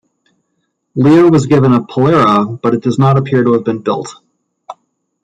Lear 0.95 1.29
was 1.29 1.45
given 1.45 1.73
a 1.73 1.81
Polara 1.83 2.59
but 2.59 2.73
it 2.73 2.81
does 2.81 2.97
not 2.97 3.19
appear 3.19 3.43
to 3.43 3.53
have 3.53 3.63
been 3.63 3.83
built. 3.83 4.07